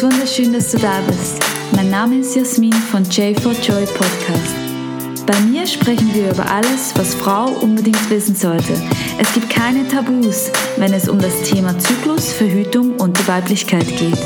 ist 0.00 0.12
wunderschön, 0.12 0.52
dass 0.54 0.70
du 0.70 0.78
da 0.78 0.98
bist. 1.06 1.42
Mein 1.72 1.90
Name 1.90 2.20
ist 2.20 2.34
Jasmin 2.34 2.72
von 2.72 3.04
J4Joy 3.04 3.84
Podcast. 3.86 5.26
Bei 5.26 5.38
mir 5.40 5.66
sprechen 5.66 6.14
wir 6.14 6.30
über 6.30 6.50
alles, 6.50 6.94
was 6.94 7.14
Frau 7.14 7.48
unbedingt 7.60 8.08
wissen 8.08 8.34
sollte. 8.34 8.72
Es 9.18 9.30
gibt 9.34 9.50
keine 9.50 9.86
Tabus, 9.88 10.50
wenn 10.78 10.94
es 10.94 11.06
um 11.06 11.18
das 11.18 11.42
Thema 11.42 11.78
Zyklus, 11.78 12.32
Verhütung 12.32 12.96
und 12.98 13.18
die 13.18 13.28
Weiblichkeit 13.28 13.86
geht. 13.98 14.18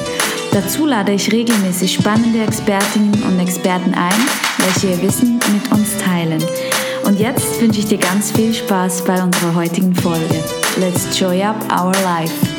Dazu 0.52 0.86
lade 0.86 1.12
ich 1.12 1.32
regelmäßig 1.32 1.94
spannende 1.94 2.44
Expertinnen 2.44 3.20
und 3.24 3.40
Experten 3.40 3.94
ein, 3.94 4.28
welche 4.58 4.90
ihr 4.90 5.02
Wissen 5.02 5.40
mit 5.52 5.72
uns 5.72 5.96
teilen. 5.98 6.42
Und 7.04 7.18
jetzt 7.18 7.60
wünsche 7.60 7.80
ich 7.80 7.86
dir 7.86 7.98
ganz 7.98 8.30
viel 8.30 8.54
Spaß 8.54 9.04
bei 9.04 9.20
unserer 9.20 9.56
heutigen 9.56 9.94
Folge. 9.94 10.44
Let's 10.78 11.18
joy 11.18 11.42
up 11.42 11.56
our 11.72 11.92
life. 12.04 12.53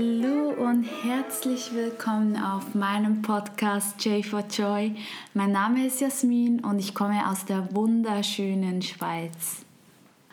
Hallo 0.00 0.54
und 0.56 0.84
herzlich 1.04 1.74
willkommen 1.74 2.34
auf 2.42 2.74
meinem 2.74 3.20
Podcast 3.20 4.02
J 4.02 4.24
for 4.24 4.42
Joy. 4.50 4.96
Mein 5.34 5.52
Name 5.52 5.86
ist 5.86 6.00
Jasmin 6.00 6.60
und 6.60 6.78
ich 6.78 6.94
komme 6.94 7.28
aus 7.28 7.44
der 7.44 7.74
wunderschönen 7.74 8.80
Schweiz. 8.80 9.66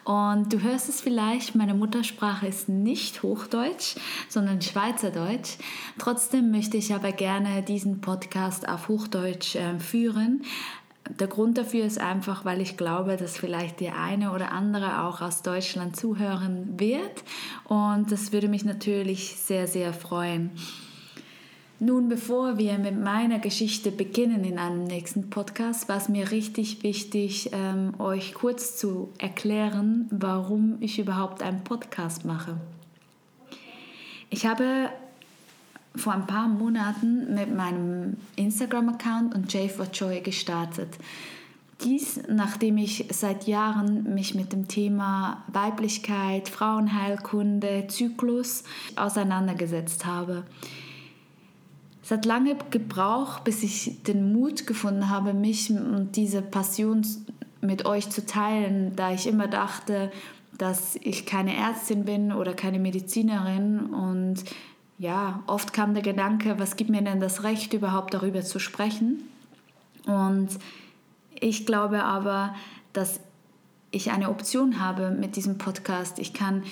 Und 0.06 0.54
du 0.54 0.62
hörst 0.62 0.88
es 0.88 1.02
vielleicht, 1.02 1.56
meine 1.56 1.74
Muttersprache 1.74 2.48
ist 2.48 2.70
nicht 2.70 3.24
Hochdeutsch, 3.24 3.98
sondern 4.30 4.62
Schweizerdeutsch. 4.62 5.58
Trotzdem 5.98 6.50
möchte 6.50 6.78
ich 6.78 6.94
aber 6.94 7.12
gerne 7.12 7.62
diesen 7.62 8.00
Podcast 8.00 8.70
auf 8.70 8.88
Hochdeutsch 8.88 9.56
äh, 9.56 9.80
führen, 9.80 10.44
der 11.10 11.28
Grund 11.28 11.58
dafür 11.58 11.86
ist 11.86 12.00
einfach, 12.00 12.46
weil 12.46 12.62
ich 12.62 12.78
glaube, 12.78 13.18
dass 13.18 13.38
vielleicht 13.38 13.80
der 13.80 14.00
eine 14.00 14.32
oder 14.32 14.52
andere 14.52 15.04
auch 15.04 15.22
aus 15.22 15.42
Deutschland 15.42 15.96
zuhören 15.96 16.80
wird. 16.80 17.24
Und 17.66 18.12
das 18.12 18.32
würde 18.32 18.48
mich 18.48 18.66
natürlich 18.66 19.36
sehr, 19.36 19.68
sehr 19.68 19.94
freuen. 19.94 20.52
Nun, 21.80 22.10
bevor 22.10 22.58
wir 22.58 22.80
mit 22.80 23.00
meiner 23.00 23.38
Geschichte 23.38 23.92
beginnen 23.92 24.44
in 24.44 24.58
einem 24.58 24.86
nächsten 24.86 25.30
Podcast, 25.30 25.88
war 25.88 25.98
es 25.98 26.10
mir 26.10 26.32
richtig 26.32 26.82
wichtig, 26.82 27.52
ähm, 27.54 27.94
euch 28.00 28.34
kurz 28.34 28.78
zu 28.78 29.10
erklären, 29.20 30.08
warum 30.10 30.78
ich 30.80 30.98
überhaupt 30.98 31.44
einen 31.44 31.64
Podcast 31.64 32.26
mache. 32.26 32.58
Ich 34.32 34.48
habe 34.48 34.90
vor 35.96 36.14
ein 36.14 36.28
paar 36.28 36.48
Monaten 36.48 37.34
mit 37.34 37.56
meinem 37.56 38.18
Instagram-Account 38.36 39.34
und 39.34 39.52
J 39.54 39.72
for 39.72 39.88
Joy 39.92 40.22
gestartet. 40.22 40.90
Dies, 41.84 42.22
nachdem 42.28 42.78
ich 42.78 43.06
seit 43.12 43.46
Jahren 43.46 44.16
mich 44.16 44.34
mit 44.34 44.52
dem 44.52 44.68
Thema 44.68 45.44
Weiblichkeit, 45.48 46.50
Frauenheilkunde, 46.50 47.86
Zyklus 47.88 48.64
auseinandergesetzt 48.96 50.06
habe. 50.06 50.44
Es 52.04 52.10
hat 52.10 52.26
lange 52.26 52.56
gebraucht, 52.72 53.44
bis 53.44 53.64
ich 53.64 54.02
den 54.04 54.34
Mut 54.34 54.66
gefunden 54.66 55.10
habe, 55.10 55.34
mich 55.34 55.70
und 55.70 56.16
diese 56.16 56.42
Passion 56.42 57.06
mit 57.62 57.86
euch 57.86 58.10
zu 58.10 58.26
teilen, 58.26 58.96
da 58.96 59.12
ich 59.12 59.28
immer 59.28 59.48
dachte, 59.48 60.12
dass 60.58 60.96
ich 61.02 61.26
keine 61.26 61.56
Ärztin 61.56 62.06
bin 62.06 62.32
oder 62.32 62.54
keine 62.54 62.80
Medizinerin 62.80 63.82
und 63.82 64.44
ja, 64.98 65.44
oft 65.48 65.74
kam 65.74 65.94
der 65.94 66.04
Gedanke, 66.04 66.58
was 66.60 66.76
gibt 66.76 66.90
mir 66.90 67.02
denn 67.02 67.20
das 67.20 67.44
Recht, 67.44 67.74
überhaupt 67.74 68.14
darüber 68.14 68.42
zu 68.42 68.60
sprechen? 68.60 69.24
Und 70.06 70.50
ich 71.40 71.66
glaube 71.66 72.04
aber, 72.04 72.56
dass 72.94 73.20
ich 73.92 74.12
eine 74.12 74.30
Option 74.30 74.80
habe 74.80 75.12
mit 75.12 75.36
diesem 75.36 75.58
Podcast. 75.58 76.20
Ich 76.20 76.34
kann 76.34 76.64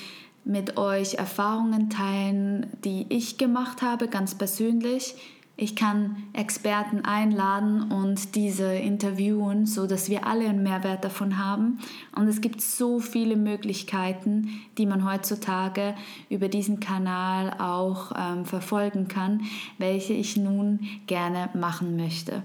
mit 0.44 0.78
euch 0.78 1.16
Erfahrungen 1.16 1.90
teilen, 1.90 2.68
die 2.84 3.06
ich 3.10 3.38
gemacht 3.38 3.82
habe, 3.82 4.08
ganz 4.08 4.36
persönlich. 4.36 5.16
Ich 5.58 5.78
kann 5.78 6.18
Experten 6.34 7.06
einladen 7.06 7.90
und 7.90 8.36
diese 8.36 8.76
interviewen, 8.76 9.66
so 9.66 9.88
dass 9.88 10.10
wir 10.10 10.28
alle 10.28 10.50
einen 10.50 10.64
Mehrwert 10.64 11.06
davon 11.06 11.38
haben. 11.38 11.80
Und 12.14 12.28
es 12.28 12.42
gibt 12.42 12.60
so 12.60 13.00
viele 13.00 13.38
Möglichkeiten, 13.38 14.50
die 14.78 14.86
man 14.86 15.10
heutzutage 15.10 15.96
über 16.30 16.50
diesen 16.50 16.82
Kanal 16.82 17.56
auch 17.58 18.12
ähm, 18.18 18.44
verfolgen 18.44 19.08
kann, 19.08 19.44
welche 19.78 20.12
ich 20.12 20.36
nun 20.36 20.82
gerne 21.08 21.50
machen 21.54 21.96
möchte. 21.96 22.44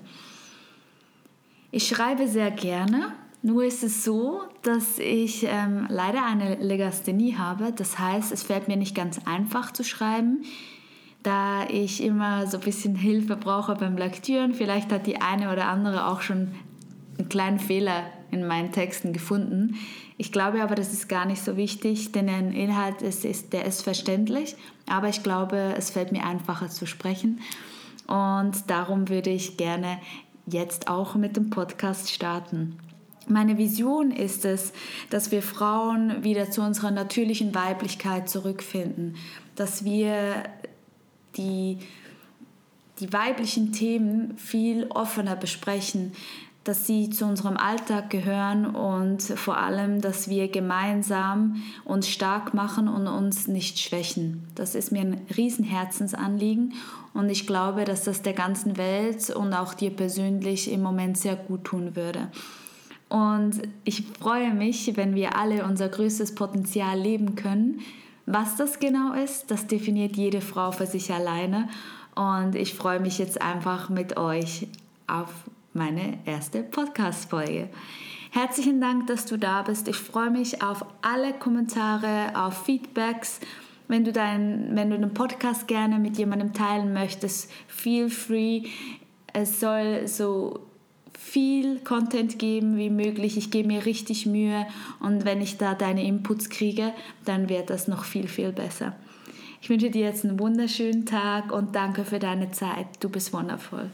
Ich 1.72 1.88
schreibe 1.88 2.28
sehr 2.28 2.52
gerne. 2.52 3.12
Nur 3.42 3.64
ist 3.64 3.82
es 3.82 4.04
so, 4.04 4.42
dass 4.62 5.00
ich 5.00 5.44
ähm, 5.48 5.86
leider 5.88 6.24
eine 6.24 6.56
Legasthenie 6.56 7.36
habe. 7.36 7.72
Das 7.72 7.98
heißt, 7.98 8.30
es 8.30 8.44
fällt 8.44 8.68
mir 8.68 8.76
nicht 8.76 8.94
ganz 8.94 9.18
einfach 9.24 9.72
zu 9.72 9.82
schreiben 9.82 10.44
da 11.22 11.68
ich 11.68 12.02
immer 12.02 12.46
so 12.46 12.58
ein 12.58 12.64
bisschen 12.64 12.94
Hilfe 12.94 13.36
brauche 13.36 13.74
beim 13.74 13.96
Lektüren. 13.96 14.54
Vielleicht 14.54 14.90
hat 14.92 15.06
die 15.06 15.20
eine 15.20 15.52
oder 15.52 15.66
andere 15.66 16.06
auch 16.06 16.22
schon 16.22 16.54
einen 17.18 17.28
kleinen 17.28 17.58
Fehler 17.58 18.04
in 18.30 18.46
meinen 18.46 18.72
Texten 18.72 19.12
gefunden. 19.12 19.76
Ich 20.16 20.32
glaube 20.32 20.62
aber, 20.62 20.74
das 20.74 20.92
ist 20.92 21.08
gar 21.08 21.26
nicht 21.26 21.42
so 21.42 21.56
wichtig, 21.56 22.12
denn 22.12 22.26
der 22.26 22.38
Inhalt 22.38 23.02
ist, 23.02 23.24
ist, 23.24 23.52
der 23.52 23.64
ist 23.64 23.82
verständlich, 23.82 24.54
aber 24.88 25.08
ich 25.08 25.22
glaube, 25.22 25.74
es 25.76 25.90
fällt 25.90 26.12
mir 26.12 26.24
einfacher 26.24 26.68
zu 26.68 26.86
sprechen. 26.86 27.40
Und 28.06 28.68
darum 28.68 29.08
würde 29.08 29.30
ich 29.30 29.56
gerne 29.56 29.98
jetzt 30.46 30.88
auch 30.88 31.14
mit 31.14 31.36
dem 31.36 31.50
Podcast 31.50 32.10
starten. 32.10 32.76
Meine 33.28 33.58
Vision 33.58 34.10
ist 34.10 34.44
es, 34.44 34.72
dass 35.10 35.30
wir 35.30 35.42
Frauen 35.42 36.24
wieder 36.24 36.50
zu 36.50 36.62
unserer 36.62 36.90
natürlichen 36.90 37.54
Weiblichkeit 37.54 38.28
zurückfinden, 38.28 39.16
dass 39.54 39.84
wir 39.84 40.44
die, 41.36 41.78
die 42.98 43.12
weiblichen 43.12 43.72
Themen 43.72 44.36
viel 44.36 44.86
offener 44.88 45.36
besprechen, 45.36 46.12
dass 46.64 46.86
sie 46.86 47.08
zu 47.08 47.24
unserem 47.24 47.56
Alltag 47.56 48.10
gehören 48.10 48.66
und 48.66 49.22
vor 49.22 49.56
allem, 49.56 50.02
dass 50.02 50.28
wir 50.28 50.48
gemeinsam 50.48 51.62
uns 51.84 52.08
stark 52.08 52.52
machen 52.52 52.86
und 52.86 53.06
uns 53.06 53.48
nicht 53.48 53.78
schwächen. 53.78 54.46
Das 54.54 54.74
ist 54.74 54.92
mir 54.92 55.00
ein 55.00 55.20
Riesenherzensanliegen 55.34 56.74
und 57.14 57.30
ich 57.30 57.46
glaube, 57.46 57.84
dass 57.84 58.04
das 58.04 58.20
der 58.20 58.34
ganzen 58.34 58.76
Welt 58.76 59.30
und 59.30 59.54
auch 59.54 59.72
dir 59.72 59.90
persönlich 59.90 60.70
im 60.70 60.82
Moment 60.82 61.16
sehr 61.16 61.34
gut 61.34 61.64
tun 61.64 61.96
würde. 61.96 62.28
Und 63.08 63.62
ich 63.84 64.04
freue 64.20 64.54
mich, 64.54 64.96
wenn 64.96 65.14
wir 65.14 65.36
alle 65.36 65.64
unser 65.64 65.88
größtes 65.88 66.34
Potenzial 66.34 66.98
leben 66.98 67.34
können, 67.34 67.80
was 68.32 68.56
das 68.56 68.78
genau 68.78 69.12
ist, 69.12 69.50
das 69.50 69.66
definiert 69.66 70.16
jede 70.16 70.40
Frau 70.40 70.72
für 70.72 70.86
sich 70.86 71.12
alleine. 71.12 71.68
Und 72.14 72.54
ich 72.54 72.74
freue 72.74 73.00
mich 73.00 73.18
jetzt 73.18 73.40
einfach 73.40 73.88
mit 73.88 74.16
euch 74.16 74.66
auf 75.06 75.28
meine 75.72 76.18
erste 76.24 76.62
Podcast-Folge. 76.62 77.68
Herzlichen 78.30 78.80
Dank, 78.80 79.08
dass 79.08 79.26
du 79.26 79.36
da 79.36 79.62
bist. 79.62 79.88
Ich 79.88 79.96
freue 79.96 80.30
mich 80.30 80.62
auf 80.62 80.84
alle 81.02 81.32
Kommentare, 81.32 82.32
auf 82.34 82.64
Feedbacks. 82.64 83.40
Wenn 83.88 84.04
du, 84.04 84.12
dein, 84.12 84.76
wenn 84.76 84.90
du 84.90 84.98
den 84.98 85.12
Podcast 85.12 85.66
gerne 85.66 85.98
mit 85.98 86.16
jemandem 86.16 86.52
teilen 86.52 86.92
möchtest, 86.92 87.50
feel 87.66 88.08
free. 88.08 88.68
Es 89.32 89.58
soll 89.58 90.06
so 90.06 90.60
viel 91.22 91.78
Content 91.80 92.38
geben 92.38 92.76
wie 92.76 92.90
möglich. 92.90 93.36
Ich 93.36 93.50
gebe 93.50 93.68
mir 93.68 93.84
richtig 93.86 94.26
Mühe 94.26 94.66
und 95.00 95.24
wenn 95.24 95.40
ich 95.40 95.58
da 95.58 95.74
deine 95.74 96.04
Inputs 96.04 96.48
kriege, 96.48 96.92
dann 97.24 97.48
wird 97.48 97.70
das 97.70 97.86
noch 97.86 98.04
viel, 98.04 98.26
viel 98.26 98.52
besser. 98.52 98.96
Ich 99.62 99.68
wünsche 99.68 99.90
dir 99.90 100.06
jetzt 100.06 100.24
einen 100.24 100.40
wunderschönen 100.40 101.04
Tag 101.04 101.52
und 101.52 101.76
danke 101.76 102.04
für 102.04 102.18
deine 102.18 102.50
Zeit. 102.50 102.86
Du 103.00 103.10
bist 103.10 103.32
wundervoll. 103.32 103.90